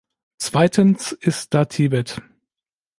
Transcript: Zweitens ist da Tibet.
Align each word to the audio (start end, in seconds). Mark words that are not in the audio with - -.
Zweitens 0.39 1.11
ist 1.11 1.53
da 1.53 1.65
Tibet. 1.65 2.19